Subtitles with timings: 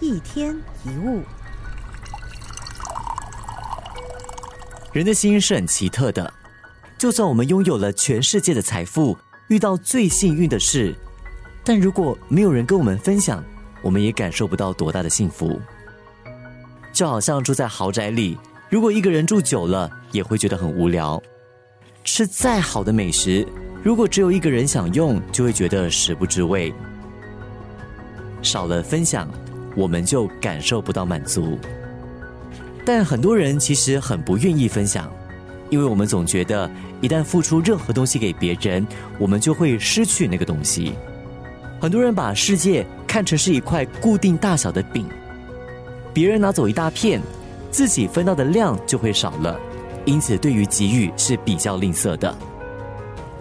[0.00, 1.20] 一天一物，
[4.94, 6.32] 人的心是很奇特的。
[6.96, 9.16] 就算我们拥有了全世界的财富，
[9.48, 10.94] 遇到最幸运的事，
[11.62, 13.44] 但如果没有人跟我们分享，
[13.82, 15.60] 我们也感受不到多大的幸福。
[16.94, 18.38] 就好像住在豪宅里，
[18.70, 21.22] 如果一个人住久了，也会觉得很无聊。
[22.04, 23.46] 吃再好的美食，
[23.84, 26.72] 如果只有一个人享用，就会觉得食不知味。
[28.40, 29.28] 少了分享。
[29.76, 31.58] 我们就感受不到满足，
[32.84, 35.10] 但很多人其实很不愿意分享，
[35.68, 36.68] 因为我们总觉得
[37.00, 38.86] 一旦付出任何东西给别人，
[39.18, 40.94] 我们就会失去那个东西。
[41.80, 45.06] 很多人把世界看成是一块固定大小的饼，
[46.12, 47.22] 别人拿走一大片，
[47.70, 49.58] 自己分到的量就会少了，
[50.04, 52.36] 因此对于给予是比较吝啬的。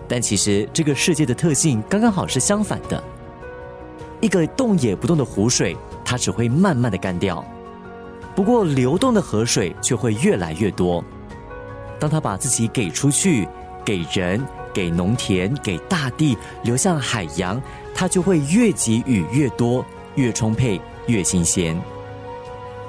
[0.07, 3.03] 但其实这个世界的特性刚刚好是相反的，
[4.21, 5.75] 一个动也不动的湖水。
[6.09, 7.45] 它只会慢慢的干掉，
[8.35, 11.03] 不过流动的河水却会越来越多。
[11.99, 13.47] 当他把自己给出去，
[13.85, 17.61] 给人、给农田、给大地，流向海洋，
[17.93, 21.79] 它就会越给予越多，越充沛，越新鲜。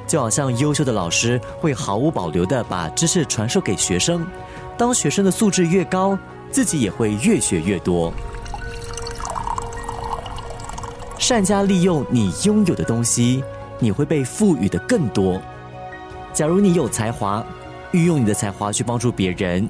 [0.06, 4.26] 就好像优秀的老师会毫无保留的把知识传授给学生，
[4.78, 6.18] 当学生的素质越高，
[6.50, 8.10] 自己也会越学越多。
[11.30, 13.40] 善加利用你拥有的东西，
[13.78, 15.40] 你会被赋予的更多。
[16.32, 17.46] 假如你有才华，
[17.92, 19.64] 运用你的才华去帮助别人；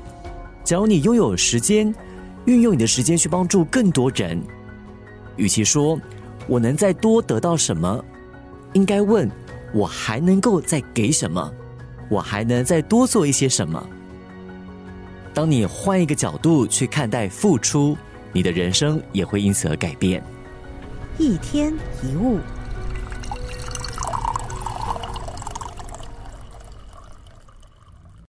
[0.64, 1.94] 假如你拥有时间，
[2.46, 4.42] 运用你的时间去帮助更多人。
[5.36, 6.00] 与其说
[6.46, 8.02] 我能再多得到什么，
[8.72, 9.30] 应该问
[9.74, 11.52] 我还能够再给什么，
[12.08, 13.86] 我还能再多做一些什么。
[15.34, 17.94] 当你换一个角度去看待付出，
[18.32, 20.22] 你的人生也会因此而改变。
[21.20, 21.70] 一天
[22.02, 22.38] 一物。